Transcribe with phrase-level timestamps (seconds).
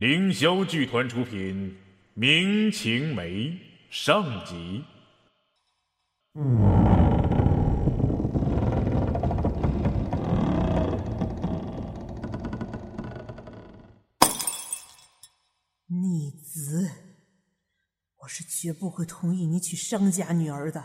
[0.00, 1.72] 凌霄剧团出品
[2.14, 3.22] 《明情梅》
[3.90, 4.82] 上集。
[15.86, 16.90] 逆子，
[18.20, 20.82] 我是绝不会同意你娶商家女儿的。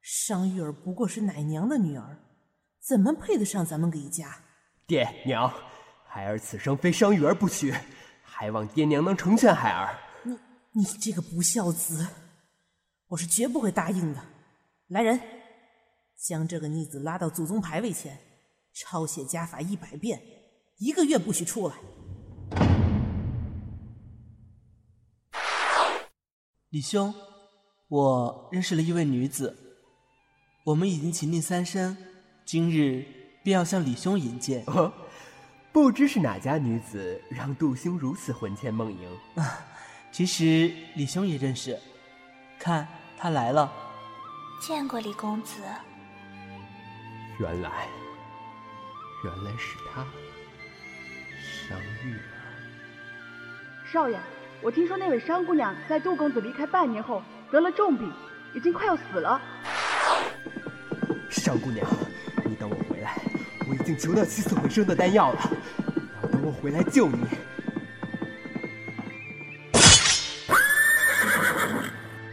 [0.00, 2.18] 商玉儿不过是奶娘的女儿，
[2.80, 4.34] 怎么配得上咱们李家？
[4.86, 5.52] 爹娘，
[6.06, 7.70] 孩儿此生非商玉儿不娶，
[8.36, 9.96] 还望爹娘能成全孩儿。
[10.24, 10.36] 你
[10.72, 12.04] 你这个不孝子，
[13.06, 14.20] 我是绝不会答应的。
[14.88, 15.20] 来人，
[16.18, 18.18] 将这个逆子拉到祖宗牌位前，
[18.72, 20.20] 抄写家法一百遍，
[20.78, 21.76] 一个月不许出来。
[26.70, 27.14] 李兄，
[27.86, 29.56] 我认识了一位女子，
[30.64, 31.96] 我们已经情定三生，
[32.44, 33.06] 今日
[33.44, 34.64] 便要向李兄引荐。
[34.66, 34.92] 哦，
[35.74, 39.10] 不知是哪家女子让杜兄如此魂牵梦萦？
[39.34, 39.58] 啊，
[40.12, 41.76] 其实李兄也认识，
[42.60, 42.86] 看
[43.18, 43.72] 他来了。
[44.60, 45.62] 见过李公子。
[47.40, 47.88] 原来，
[49.24, 50.06] 原来是他，
[51.42, 52.22] 商玉儿。
[53.92, 54.16] 少爷。
[54.62, 58.08] 我听说那位商姑娘在杜公子离开半年后得了重病，
[58.54, 59.42] 已经快要死了。
[61.28, 61.84] 商姑娘，
[62.44, 62.76] 你等我
[63.84, 65.50] 经求到起死回生的丹药了，
[66.22, 67.18] 要等我回来救你。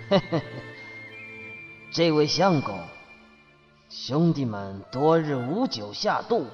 [0.10, 0.42] 嘿嘿，
[1.92, 2.80] 这位相公，
[3.90, 6.48] 兄弟们多日无酒下肚，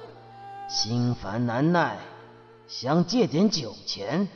[0.68, 1.96] 心烦难耐，
[2.66, 4.28] 想借点酒钱。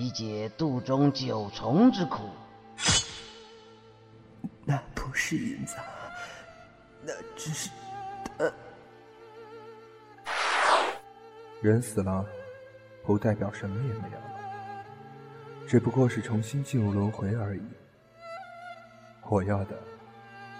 [0.00, 2.28] 以解肚中九重之苦。
[4.64, 5.76] 那不是银子，
[7.04, 7.70] 那只是……
[11.66, 12.24] 人死了，
[13.02, 14.84] 不代表什么也没有了，
[15.66, 17.62] 只不过是重新进入轮回而已。
[19.28, 19.76] 我要的，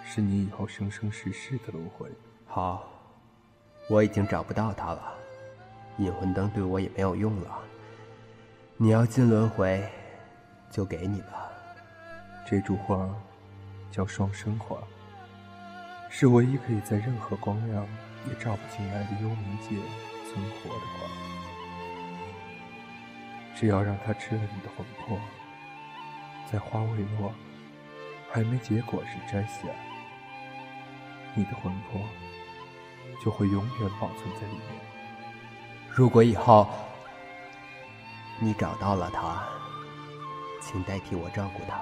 [0.03, 2.09] 是你以后生生世世的轮回。
[2.45, 2.91] 好，
[3.89, 5.13] 我已经找不到他了，
[5.97, 7.57] 引魂灯对我也没有用了。
[8.75, 9.89] 你要进轮回，
[10.69, 11.49] 就给你吧。
[12.45, 13.09] 这株花
[13.89, 14.75] 叫双生花，
[16.09, 17.87] 是唯一可以在任何光亮
[18.27, 19.77] 也照不进来的幽冥界
[20.27, 21.09] 存活的话。
[23.55, 25.19] 只要让他吃了你的魂魄，
[26.51, 27.33] 在花未落、
[28.31, 29.67] 还没结果时摘下，
[31.33, 32.01] 你的魂魄
[33.23, 34.79] 就会永远保存在里面。
[35.89, 36.67] 如果以后……
[38.39, 39.43] 你找到了他，
[40.61, 41.81] 请代替我照顾他。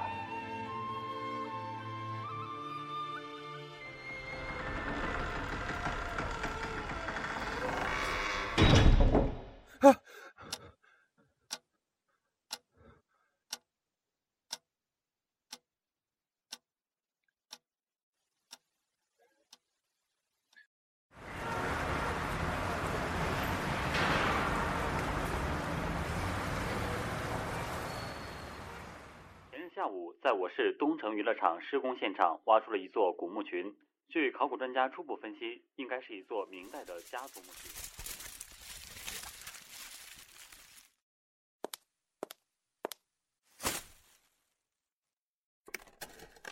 [30.25, 33.71] 在我市东城娱乐场施工现场挖出了一座古墓群。
[34.09, 37.71] 据考古专家初步分析，应该是一座明代的家族墓群。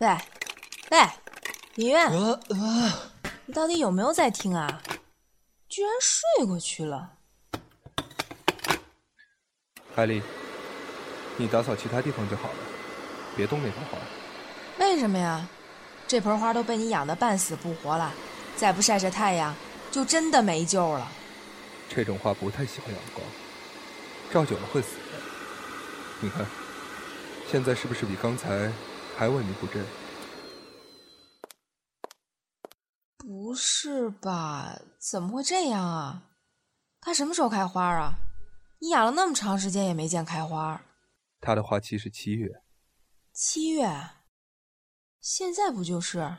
[0.01, 0.07] 喂，
[0.91, 1.00] 喂，
[1.73, 2.12] 林渊，
[3.47, 4.83] 你到底有没有在听啊？
[5.67, 7.17] 居然睡过去了。
[9.95, 10.22] 海丽，
[11.38, 12.72] 你打扫其他地方就好了。
[13.35, 13.97] 别动那盆花。
[14.79, 15.47] 为什么呀？
[16.05, 18.13] 这盆花都被你养的半死不活了，
[18.55, 19.55] 再不晒晒太阳，
[19.89, 21.11] 就真的没救了。
[21.89, 23.25] 这种花不太喜欢阳光，
[24.31, 25.19] 照久了会死的。
[26.21, 26.45] 你看，
[27.49, 28.71] 现在是不是比刚才
[29.17, 29.83] 还萎靡不振？
[33.17, 34.77] 不是吧？
[35.00, 36.23] 怎么会这样啊？
[37.00, 38.13] 它什么时候开花啊？
[38.79, 40.81] 你养了那么长时间也没见开花。
[41.39, 42.62] 它的花期是七月。
[43.33, 43.89] 七月，
[45.19, 46.38] 现在不就是？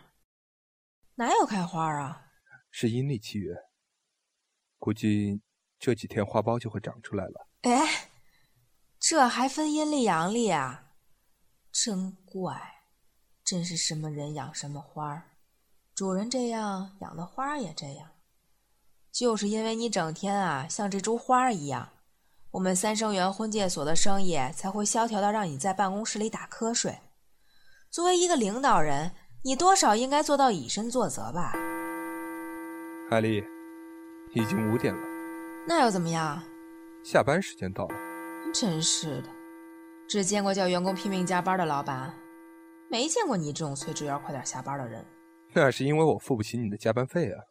[1.16, 2.30] 哪有开花啊？
[2.70, 3.52] 是阴历七月，
[4.78, 5.42] 估计
[5.76, 7.48] 这几天花苞就会长出来了。
[7.62, 8.10] 哎，
[9.00, 10.92] 这还分阴历阳历啊？
[11.72, 12.86] 真怪，
[13.42, 15.32] 真是什么人养什么花
[15.96, 18.12] 主人这样养的花也这样。
[19.10, 21.90] 就是因为你整天啊像这株花一样。
[22.54, 26.96] 我们三生缘婚介所的生意才会萧条到让你在办公室里打瞌睡。
[27.90, 29.10] 作为一个领导人，
[29.42, 31.52] 你多少应该做到以身作则吧？
[33.10, 33.42] 海丽，
[34.34, 35.02] 已经五点了，
[35.66, 36.40] 那又怎么样？
[37.02, 37.96] 下班时间到了，
[38.54, 39.28] 真是的，
[40.08, 42.14] 只见过叫员工拼命加班的老板，
[42.88, 45.04] 没见过你这种催职员快点下班的人。
[45.52, 47.42] 那是因为我付不起你的加班费啊！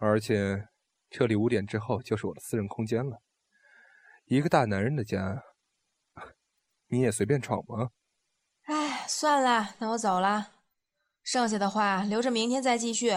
[0.00, 0.66] 而且
[1.08, 3.22] 这里五点之后就是我的私人空间了。
[4.30, 5.42] 一个大男人的家，
[6.86, 7.90] 你也随便闯吗？
[8.62, 10.52] 哎，算了，那我走了，
[11.24, 13.10] 剩下的话留着明天再继续。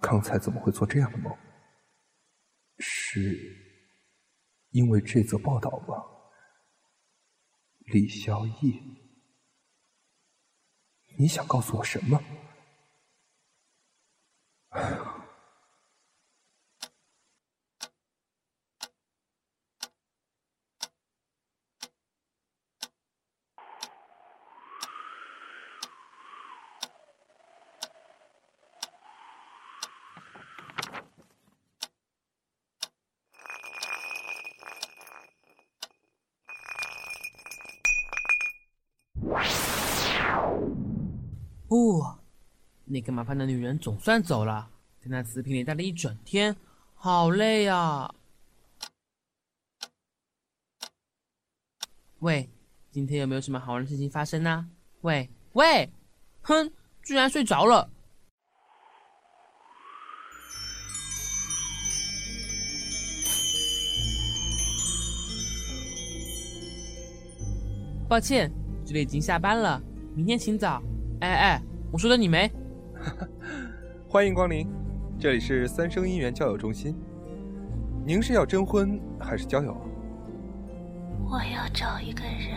[0.00, 1.32] 刚才怎么会做这样的梦？
[2.80, 3.55] 是
[4.76, 6.04] 因为这则报道吗？
[7.86, 8.78] 李孝义，
[11.16, 12.20] 你想告诉我什么？
[41.68, 42.20] 哦，
[42.96, 46.56] 那个麻烦的女人总算走了，在那瓷瓶里待了一整天，
[46.94, 48.14] 好累啊！
[52.20, 52.48] 喂，
[52.90, 54.70] 今天有没有什么好玩的事情发生呢？
[55.02, 55.92] 喂喂，
[56.40, 56.72] 哼，
[57.02, 57.90] 居然睡着了！
[68.08, 68.50] 抱歉，
[68.86, 69.82] 这里已经下班了，
[70.14, 70.82] 明天请早。
[71.20, 72.50] 哎哎，我说的你没？
[74.08, 74.68] 欢迎光临，
[75.18, 76.96] 这里是三生姻缘交友中心。
[78.04, 79.76] 您是要征婚还是交友？
[81.28, 82.56] 我要找一个人，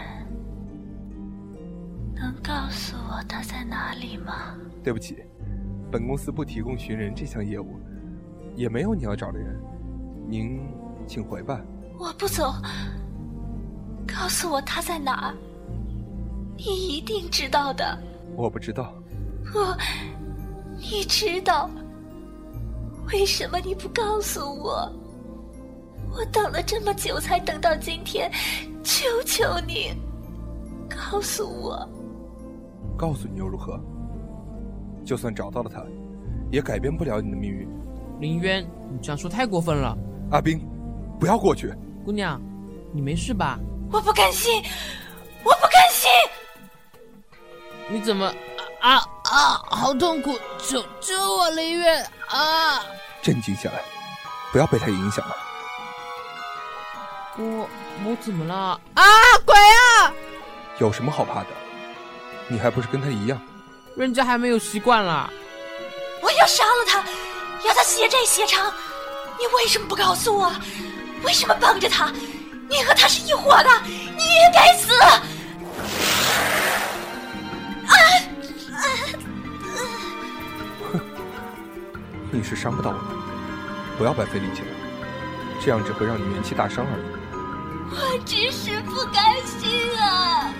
[2.15, 4.55] 能告诉我他在哪里吗？
[4.83, 5.23] 对不起，
[5.91, 7.79] 本公司不提供寻人这项业务，
[8.55, 9.59] 也没有你要找的人。
[10.27, 10.61] 您
[11.07, 11.59] 请回吧。
[11.97, 12.53] 我不走，
[14.07, 15.35] 告诉我他在哪儿。
[16.57, 17.97] 你一定知道的。
[18.35, 18.93] 我不知道。
[19.55, 19.75] 我，
[20.79, 21.69] 你知道？
[23.11, 24.91] 为什么你不告诉我？
[26.11, 28.31] 我等了这么久才等到今天，
[28.83, 29.93] 求求你，
[30.89, 31.87] 告诉我。
[32.97, 33.79] 告诉你又如何？
[35.05, 35.83] 就算找到了他，
[36.51, 37.67] 也改变不了你的命运。
[38.19, 39.97] 林渊，你这样说太过分了。
[40.31, 40.59] 阿冰，
[41.19, 41.73] 不要过去。
[42.05, 42.39] 姑娘，
[42.91, 43.59] 你没事吧？
[43.91, 44.61] 我不甘心，
[45.43, 46.09] 我不甘心。
[47.91, 48.25] 你怎么
[48.81, 49.01] 啊啊！
[49.31, 50.39] 好痛苦！
[50.57, 52.81] 救救我，林月啊！
[53.21, 53.83] 镇静下来，
[54.51, 55.35] 不要被他影响了。
[57.37, 57.69] 我
[58.05, 58.55] 我怎么了？
[58.95, 59.03] 啊！
[59.45, 60.11] 鬼啊！
[60.79, 61.47] 有什么好怕的？
[62.47, 63.39] 你还不是跟他一样？
[63.95, 65.29] 人家还没有习惯啦。
[66.21, 67.03] 我要杀了他，
[67.67, 68.65] 要他血债血偿。
[69.37, 70.51] 你为什么不告诉我？
[71.23, 72.11] 为什么帮着他？
[72.67, 74.91] 你和他是一伙的，你也该死！
[82.49, 83.03] 是伤不到我的，
[83.95, 84.67] 不要白费力气了，
[85.61, 87.03] 这样只会让你元气大伤而已。
[87.91, 90.51] 我只是不甘心啊！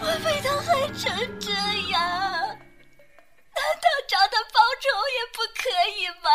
[0.00, 1.52] 我被他害成这
[1.92, 6.28] 样，难道找他报仇也不可以吗？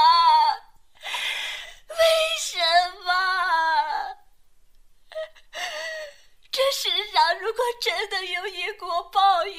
[1.89, 1.95] 为
[2.39, 2.57] 什
[3.03, 3.11] 么？
[6.49, 9.53] 这世上如果真的有因果报应，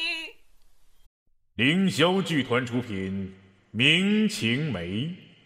[1.56, 3.36] 凌霄剧团出品
[3.74, 4.80] 《明情梅》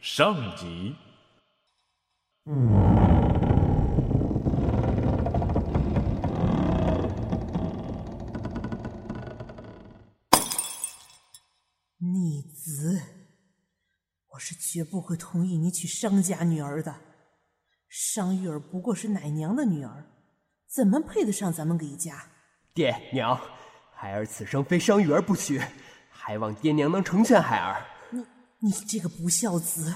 [0.00, 0.96] 上集。
[11.98, 13.00] 逆子，
[14.30, 16.96] 我是绝不会同意你娶商家女儿的。
[17.88, 20.04] 商玉儿不过是奶娘的女儿，
[20.66, 22.32] 怎么配得上咱们李家？
[22.74, 23.40] 爹娘，
[23.94, 25.62] 孩儿此生非商玉儿不娶，
[26.10, 27.86] 还望爹娘能成全孩儿。
[28.58, 29.94] 你你这个不孝子，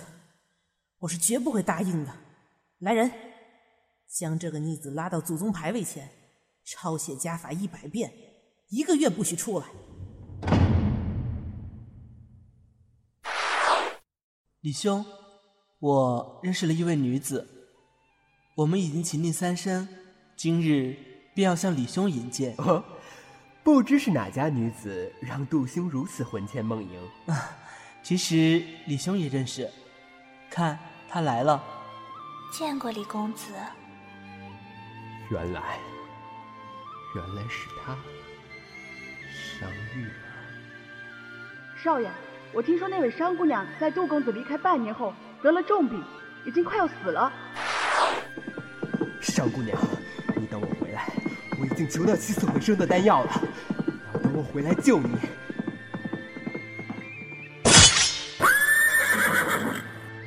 [0.98, 2.14] 我是绝不会答应的。
[2.80, 3.10] 来人，
[4.06, 6.10] 将这个逆子拉到祖宗牌位前，
[6.64, 8.12] 抄写家法一百遍，
[8.68, 9.66] 一个月不许出来。
[14.60, 15.04] 李兄，
[15.78, 17.48] 我认识了一位女子，
[18.56, 19.88] 我们已经情定三生，
[20.36, 20.94] 今日
[21.34, 22.54] 便要向李兄引荐。
[22.58, 22.84] 哦，
[23.64, 27.00] 不知是哪家女子让杜兄如此魂牵梦萦？
[27.26, 27.56] 啊，
[28.02, 29.68] 其实李兄也认识，
[30.50, 30.78] 看
[31.08, 31.62] 他来了。
[32.52, 33.52] 见过李公子。
[35.30, 35.78] 原来，
[37.14, 37.96] 原来是他，
[39.32, 40.12] 商玉儿。
[41.80, 42.10] 少爷，
[42.52, 46.02] 我听说那位商姑娘在杜公子离开半年后得了重病，
[46.44, 47.32] 已经快要死了。
[49.20, 49.78] 商姑娘，
[50.36, 51.06] 你等我回来，
[51.60, 53.42] 我已经求到起死回生的丹药了，
[54.12, 55.16] 要等我回来救你。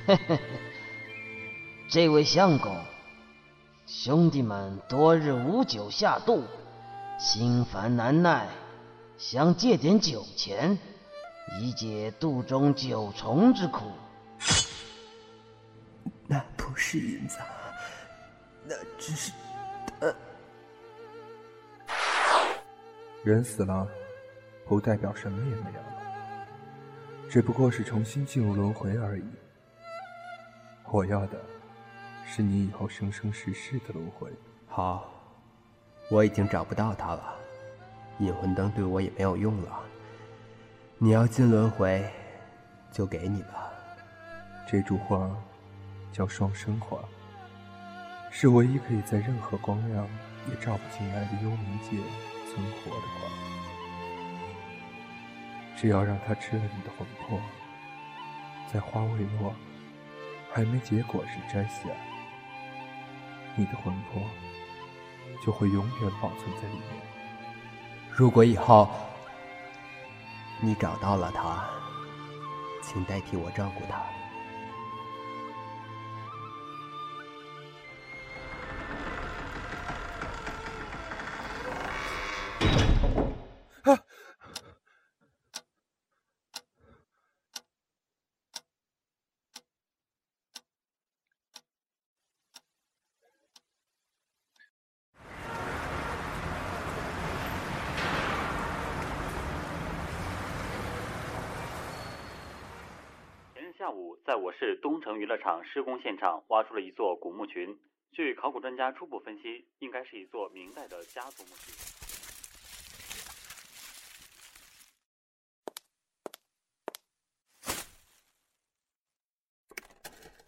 [0.05, 0.39] 嘿嘿嘿，
[1.88, 2.75] 这位相公，
[3.86, 6.43] 兄弟们多日无酒下肚，
[7.17, 8.50] 心烦难耐，
[9.17, 10.77] 想借点酒钱，
[11.62, 13.86] 以解肚中酒虫之苦。
[16.27, 17.38] 那不是银子，
[18.65, 19.31] 那只是……
[20.01, 20.13] 呃，
[23.24, 23.88] 人死了，
[24.65, 26.48] 不代表什么也没有了，
[27.29, 29.24] 只不过是重新进入轮回而已。
[30.94, 31.42] 我要的，
[32.24, 34.32] 是你以后生生世世的轮回。
[34.68, 35.10] 好，
[36.12, 37.34] 我已经找不到他了，
[38.20, 39.80] 引魂灯对我也没有用了。
[41.00, 42.08] 你要进轮回，
[42.92, 43.72] 就给你吧。
[44.68, 45.36] 这株花
[46.12, 47.00] 叫双生花，
[48.30, 50.08] 是唯一可以在任何光亮
[50.48, 51.98] 也照不进来的幽冥界
[52.46, 53.32] 存活的花。
[55.76, 57.40] 只要让它吃了你的魂魄，
[58.72, 59.56] 在花未落。
[60.53, 61.89] 还没结果时摘下，
[63.55, 64.22] 你的魂魄
[65.43, 67.01] 就会永远保存在里面。
[68.12, 68.88] 如果以后
[70.62, 71.67] 你找到了他，
[72.83, 74.03] 请代替我照顾他。
[104.03, 107.79] 午，在我市东城娱乐场施工现场挖出了一座古墓群，
[108.12, 111.74] 据考古专家初步分析，应该是一座明代的家族墓群。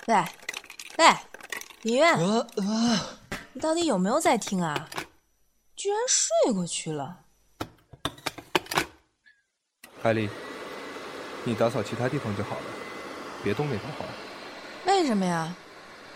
[0.08, 0.16] 喂，
[0.98, 1.06] 喂，
[1.84, 2.20] 林苑，
[3.54, 4.90] 你到底有没有在听啊？
[5.78, 7.24] 居然睡过去了。
[10.02, 10.30] 海丽，
[11.46, 12.62] 你打扫其他地方就好了，
[13.46, 14.06] 别动那盆花。
[14.88, 15.56] 为什么呀？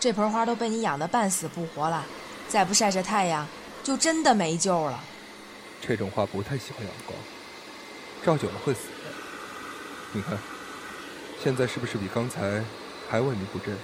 [0.00, 2.04] 这盆花都被你养得半死不活了，
[2.48, 3.46] 再不晒晒太阳，
[3.84, 4.98] 就真的没救了。
[5.80, 7.16] 这种花不太喜欢阳光，
[8.24, 8.94] 照久了会死的。
[10.12, 10.36] 你看，
[11.40, 12.64] 现在是不是比刚才
[13.08, 13.78] 还萎靡不振？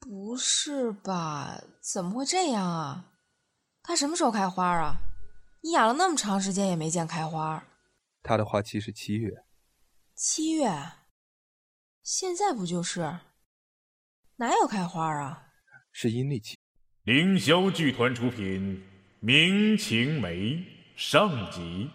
[0.00, 1.62] 不是吧？
[1.80, 3.04] 怎么会这样啊？
[3.82, 4.96] 它什么时候开花啊？
[5.62, 7.62] 你养了那么长时间也没见开花。
[8.22, 9.44] 它的花期是七月。
[10.22, 10.70] 七月？
[12.02, 13.00] 现在不就是？
[14.36, 15.46] 哪有开花啊？
[15.92, 16.58] 是阴历七。
[17.04, 18.76] 凌霄剧团出品，
[19.20, 20.36] 《明情梅》
[20.94, 21.90] 上集。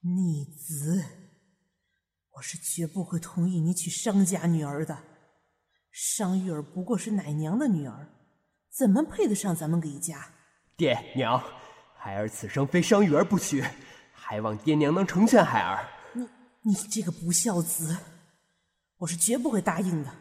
[0.00, 1.04] 逆子，
[2.30, 5.17] 我是绝不会同意你娶商家女儿的。
[6.00, 8.08] 商玉儿不过是奶娘的女儿，
[8.70, 10.32] 怎么配得上咱们李家？
[10.76, 11.42] 爹娘，
[11.96, 13.64] 孩儿此生非商玉儿不娶，
[14.12, 15.88] 还望爹娘能成全孩儿。
[16.12, 16.24] 你
[16.62, 17.96] 你这个不孝子，
[18.98, 20.14] 我是绝不会答应的。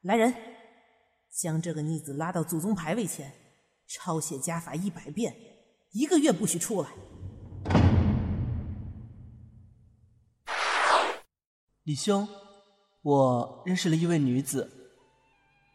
[0.00, 0.34] 来人，
[1.30, 3.32] 将这个逆子拉到祖宗牌位前，
[3.86, 5.32] 抄写家法一百遍，
[5.92, 6.88] 一个月不许出来。
[11.84, 12.28] 李兄，
[13.02, 14.81] 我认识了一位女子，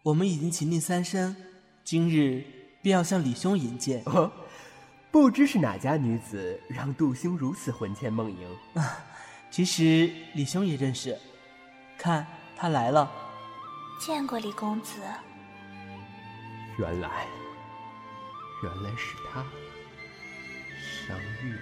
[0.08, 1.36] 我们已经情定三生，
[1.84, 2.42] 今日
[2.82, 4.02] 便要向李兄引荐。
[4.06, 4.32] 哦，
[5.12, 8.48] 不知是哪家女子让杜兄如此魂牵梦萦？
[8.76, 9.04] 啊，
[9.52, 11.14] 其实李兄也认识，
[11.98, 13.12] 看他来了。
[14.00, 15.02] 见过李公子。
[16.80, 17.28] 原来，
[18.64, 19.44] 原来是他，
[20.80, 21.60] 商玉儿。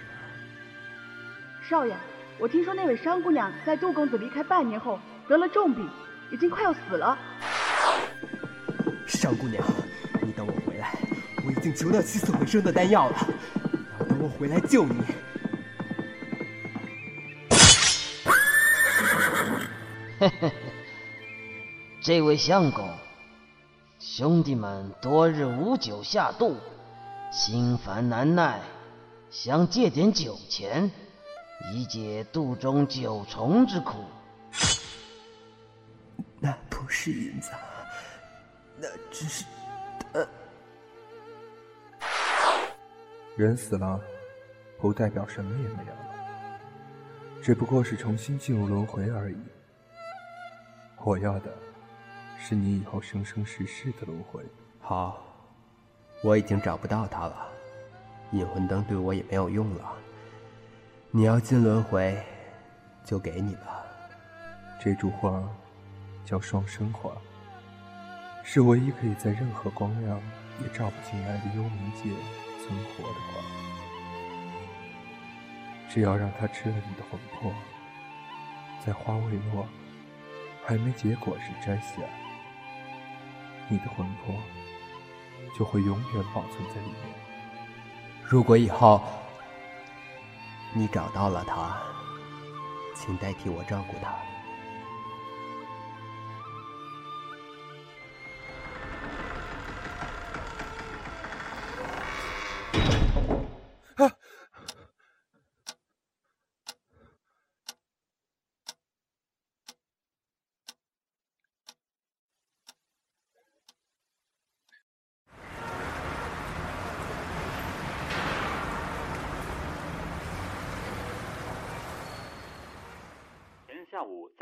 [1.67, 1.97] 少爷，
[2.37, 5.89] 我听说那位商姑娘在杜公子离开半年后得了重病，
[6.31, 7.17] 已经快要死了。
[9.25, 9.65] 商姑娘，
[10.21, 10.93] 你等我回来，
[11.43, 13.27] 我已经求到起死回生的丹药了，
[13.99, 15.01] 要等我回来救你。
[20.19, 20.51] 嘿嘿嘿，
[22.03, 22.87] 这位相公，
[23.97, 26.57] 兄弟们多日无酒下肚，
[27.31, 28.61] 心烦难耐，
[29.31, 30.91] 想借点酒钱，
[31.73, 34.05] 以解肚中九重之苦。
[36.39, 37.49] 那不是银子，
[38.77, 39.45] 那只是……
[40.13, 40.27] 呃，
[43.35, 43.99] 人死了，
[44.79, 46.59] 不代表什么也没有了，
[47.41, 49.37] 只不过是重新进入轮回而已。
[51.03, 51.51] 我要的，
[52.39, 54.43] 是你以后生生世世的轮回。
[54.79, 55.23] 好，
[56.23, 57.47] 我已经找不到他了，
[58.31, 59.93] 引魂灯对我也没有用了。
[61.11, 62.21] 你要进轮回，
[63.03, 63.85] 就给你吧。
[64.81, 65.43] 这株花
[66.25, 67.11] 叫双生花，
[68.47, 70.21] 是唯一可以在任何光亮
[70.61, 72.03] 也照不进来的幽冥界
[72.59, 73.43] 存活的花。
[75.89, 77.51] 只要让它吃了你的魂魄，
[78.85, 79.67] 在花未落、
[80.63, 82.03] 还没结果时摘下，
[83.67, 84.35] 你的魂魄
[85.57, 87.15] 就会永远保存在里面。
[88.23, 89.01] 如果以后
[90.73, 91.81] 你找到了他，
[92.93, 94.15] 请代替我照顾他。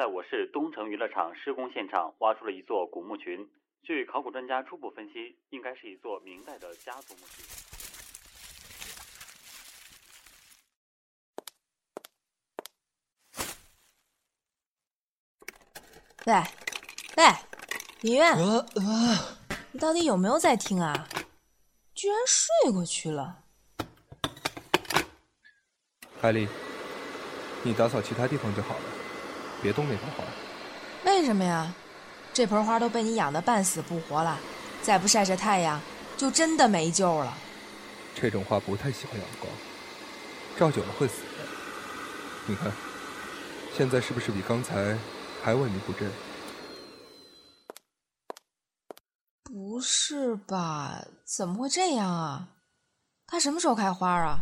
[0.04, 3.50] 在我市东城娱乐场施工现场挖出了一座古墓群，
[3.84, 7.46] 据考古专家初步分析，应该是一座明代的家族墓群。
[16.26, 16.34] 喂，
[17.16, 17.24] 喂，
[18.02, 19.38] 林渊，呃呃，
[19.72, 21.08] 你到底有没有在听啊？
[21.96, 23.46] 居然睡过去了。
[26.20, 26.50] 海丽，
[27.64, 28.84] 你打扫其他地方就好了，
[29.64, 30.24] 别动那盆花。
[31.06, 31.74] 为什么呀？
[32.34, 34.40] 这盆花都被你养得半死不活了，
[34.82, 35.80] 再不晒晒太阳，
[36.18, 37.38] 就真的没救了。
[38.16, 39.52] 这种花不太喜欢阳光，
[40.58, 41.46] 照久了会死的。
[42.48, 42.72] 你看，
[43.78, 44.98] 现在是不是比刚才
[45.44, 46.12] 还萎靡不振？
[49.44, 51.06] 不是吧？
[51.24, 52.50] 怎么会这样啊？
[53.28, 54.40] 它什么时候开花啊？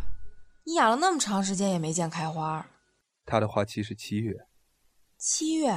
[0.64, 2.66] 你养了那么长时间也没见开花。
[3.26, 4.46] 它的花期是七月。
[5.24, 5.72] 七月？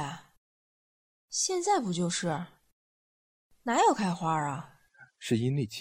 [1.28, 2.46] 现在不就是？
[3.62, 4.74] 哪有开花啊？
[5.20, 5.74] 是阴历七。